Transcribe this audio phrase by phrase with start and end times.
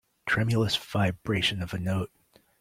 [0.25, 2.11] Tremulous vibration of a note